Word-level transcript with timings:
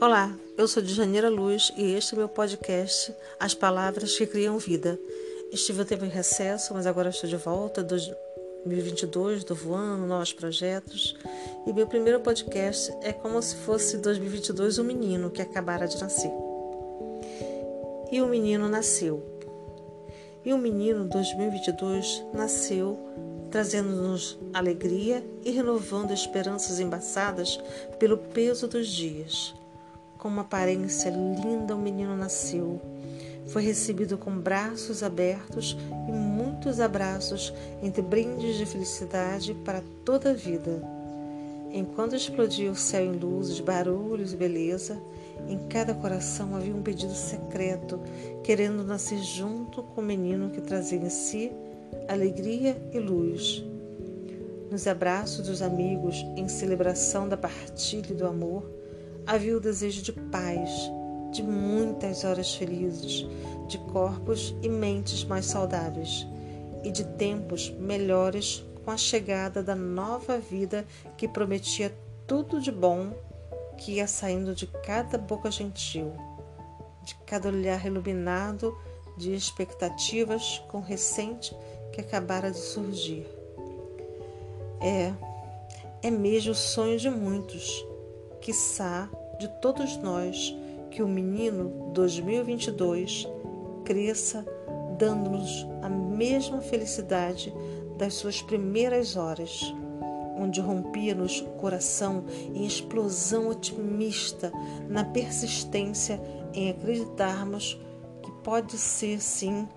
Olá, 0.00 0.34
eu 0.56 0.66
sou 0.66 0.82
de 0.82 0.94
Janeira 0.94 1.28
Luz 1.28 1.70
e 1.76 1.92
este 1.92 2.14
é 2.14 2.18
meu 2.18 2.26
podcast 2.26 3.14
As 3.38 3.52
Palavras 3.52 4.16
que 4.16 4.26
Criam 4.26 4.56
Vida. 4.56 4.98
Estive 5.52 5.82
um 5.82 5.84
tempo 5.84 6.06
em 6.06 6.08
recesso, 6.08 6.72
mas 6.72 6.86
agora 6.86 7.10
estou 7.10 7.28
de 7.28 7.36
volta, 7.36 7.82
2022, 7.82 9.44
do 9.44 9.54
voando, 9.54 10.06
novos 10.06 10.32
projetos. 10.32 11.14
E 11.66 11.72
meu 11.74 11.86
primeiro 11.86 12.18
podcast 12.20 12.90
é 13.02 13.12
como 13.12 13.42
se 13.42 13.56
fosse 13.56 13.98
2022 13.98 14.78
um 14.78 14.84
menino 14.84 15.30
que 15.30 15.42
acabara 15.42 15.86
de 15.86 16.00
nascer. 16.00 16.32
E 18.10 18.22
o 18.22 18.26
menino 18.26 18.70
nasceu. 18.70 19.22
E 20.42 20.54
o 20.54 20.56
menino 20.56 21.04
2022 21.10 22.24
nasceu 22.32 22.98
trazendo-nos 23.50 24.38
alegria 24.54 25.22
e 25.44 25.50
renovando 25.50 26.12
esperanças 26.12 26.80
embaçadas 26.80 27.60
pelo 27.98 28.16
peso 28.16 28.66
dos 28.66 28.88
dias. 28.88 29.59
Com 30.20 30.28
uma 30.28 30.42
aparência 30.42 31.08
linda, 31.08 31.74
o 31.74 31.80
menino 31.80 32.14
nasceu. 32.14 32.78
Foi 33.46 33.62
recebido 33.62 34.18
com 34.18 34.30
braços 34.30 35.02
abertos 35.02 35.78
e 36.06 36.12
muitos 36.12 36.78
abraços 36.78 37.54
entre 37.82 38.02
brindes 38.02 38.56
de 38.56 38.66
felicidade 38.66 39.54
para 39.64 39.82
toda 40.04 40.30
a 40.30 40.34
vida. 40.34 40.82
Enquanto 41.72 42.14
explodia 42.14 42.70
o 42.70 42.76
céu 42.76 43.06
em 43.06 43.16
luzes, 43.16 43.60
barulhos 43.60 44.34
e 44.34 44.36
beleza, 44.36 45.00
em 45.48 45.58
cada 45.68 45.94
coração 45.94 46.54
havia 46.54 46.74
um 46.74 46.82
pedido 46.82 47.14
secreto, 47.14 47.98
querendo 48.44 48.84
nascer 48.84 49.22
junto 49.22 49.82
com 49.82 50.02
o 50.02 50.04
menino 50.04 50.50
que 50.50 50.60
trazia 50.60 50.98
em 50.98 51.08
si 51.08 51.50
alegria 52.06 52.76
e 52.92 52.98
luz. 52.98 53.64
Nos 54.70 54.86
abraços 54.86 55.46
dos 55.46 55.62
amigos, 55.62 56.16
em 56.36 56.46
celebração 56.46 57.26
da 57.26 57.38
partilha 57.38 58.12
e 58.12 58.14
do 58.14 58.26
amor, 58.26 58.79
havia 59.30 59.56
o 59.56 59.60
desejo 59.60 60.02
de 60.02 60.12
paz, 60.12 60.68
de 61.30 61.40
muitas 61.40 62.24
horas 62.24 62.52
felizes, 62.52 63.24
de 63.68 63.78
corpos 63.78 64.56
e 64.60 64.68
mentes 64.68 65.22
mais 65.22 65.46
saudáveis 65.46 66.26
e 66.82 66.90
de 66.90 67.04
tempos 67.04 67.70
melhores 67.78 68.64
com 68.84 68.90
a 68.90 68.96
chegada 68.96 69.62
da 69.62 69.76
nova 69.76 70.36
vida 70.36 70.84
que 71.16 71.28
prometia 71.28 71.96
tudo 72.26 72.60
de 72.60 72.72
bom 72.72 73.12
que 73.78 73.92
ia 73.92 74.08
saindo 74.08 74.52
de 74.52 74.66
cada 74.66 75.16
boca 75.16 75.48
gentil, 75.48 76.12
de 77.04 77.14
cada 77.24 77.50
olhar 77.50 77.86
iluminado 77.86 78.76
de 79.16 79.32
expectativas 79.32 80.60
com 80.66 80.80
recente 80.80 81.56
que 81.92 82.00
acabara 82.00 82.50
de 82.50 82.58
surgir. 82.58 83.28
É, 84.80 85.12
é 86.02 86.10
mesmo 86.10 86.50
o 86.50 86.54
sonho 86.54 86.98
de 86.98 87.08
muitos 87.08 87.88
quiçá 88.40 89.08
de 89.38 89.48
todos 89.60 89.96
nós, 89.98 90.54
que 90.90 91.02
o 91.02 91.08
menino 91.08 91.92
2022 91.92 93.28
cresça 93.84 94.44
dando-nos 94.98 95.66
a 95.82 95.88
mesma 95.88 96.60
felicidade 96.60 97.52
das 97.96 98.14
suas 98.14 98.42
primeiras 98.42 99.16
horas, 99.16 99.74
onde 100.36 100.60
rompia-nos 100.60 101.40
o 101.40 101.46
coração 101.50 102.24
em 102.54 102.64
explosão 102.66 103.48
otimista 103.48 104.52
na 104.88 105.04
persistência 105.04 106.20
em 106.52 106.70
acreditarmos 106.70 107.80
que 108.22 108.30
pode 108.42 108.76
ser 108.76 109.20
sim 109.20 109.68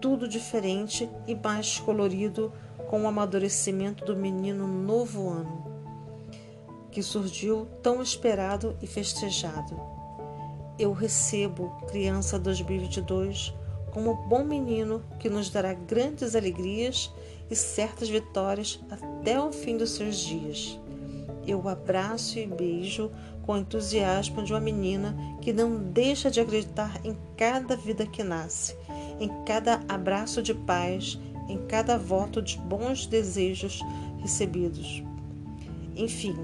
tudo 0.00 0.26
diferente 0.26 1.08
e 1.26 1.34
mais 1.34 1.78
colorido 1.78 2.52
com 2.88 3.02
o 3.02 3.06
amadurecimento 3.08 4.04
do 4.04 4.16
menino 4.16 4.66
novo 4.66 5.11
que 6.92 7.02
surgiu 7.02 7.66
tão 7.82 8.02
esperado 8.02 8.76
e 8.80 8.86
festejado. 8.86 9.80
Eu 10.78 10.92
recebo, 10.92 11.70
criança 11.88 12.38
2022, 12.38 13.52
como 13.90 14.14
bom 14.14 14.44
menino 14.44 15.02
que 15.18 15.28
nos 15.28 15.50
dará 15.50 15.74
grandes 15.74 16.36
alegrias 16.36 17.10
e 17.50 17.56
certas 17.56 18.08
vitórias 18.08 18.80
até 18.90 19.40
o 19.40 19.52
fim 19.52 19.76
dos 19.76 19.90
seus 19.90 20.16
dias. 20.16 20.78
Eu 21.46 21.68
abraço 21.68 22.38
e 22.38 22.46
beijo 22.46 23.10
com 23.42 23.56
entusiasmo 23.56 24.42
de 24.44 24.52
uma 24.52 24.60
menina 24.60 25.16
que 25.40 25.52
não 25.52 25.76
deixa 25.76 26.30
de 26.30 26.40
acreditar 26.40 27.00
em 27.04 27.16
cada 27.36 27.76
vida 27.76 28.06
que 28.06 28.22
nasce, 28.22 28.76
em 29.18 29.28
cada 29.44 29.82
abraço 29.88 30.42
de 30.42 30.54
paz, 30.54 31.18
em 31.48 31.58
cada 31.66 31.98
voto 31.98 32.40
de 32.40 32.56
bons 32.58 33.06
desejos 33.06 33.80
recebidos. 34.20 35.02
Enfim, 35.96 36.36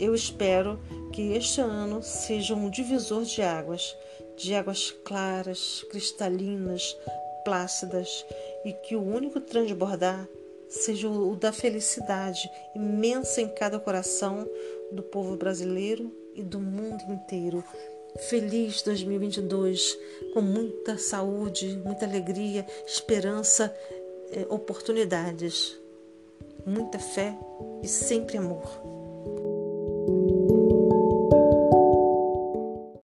eu 0.00 0.14
espero 0.14 0.80
que 1.12 1.34
este 1.34 1.60
ano 1.60 2.02
seja 2.02 2.54
um 2.54 2.70
divisor 2.70 3.22
de 3.22 3.42
águas, 3.42 3.94
de 4.36 4.54
águas 4.54 4.90
claras, 5.04 5.84
cristalinas, 5.90 6.96
plácidas, 7.44 8.24
e 8.64 8.72
que 8.72 8.96
o 8.96 9.02
único 9.02 9.40
transbordar 9.40 10.26
seja 10.68 11.08
o 11.08 11.36
da 11.36 11.52
felicidade 11.52 12.50
imensa 12.74 13.42
em 13.42 13.48
cada 13.48 13.78
coração 13.78 14.48
do 14.90 15.02
povo 15.02 15.36
brasileiro 15.36 16.10
e 16.34 16.42
do 16.42 16.60
mundo 16.60 17.02
inteiro. 17.10 17.62
Feliz 18.28 18.82
2022, 18.82 19.98
com 20.32 20.40
muita 20.40 20.96
saúde, 20.96 21.80
muita 21.84 22.06
alegria, 22.06 22.66
esperança, 22.86 23.74
eh, 24.32 24.46
oportunidades, 24.48 25.78
muita 26.66 26.98
fé 26.98 27.36
e 27.82 27.88
sempre 27.88 28.36
amor. 28.36 28.99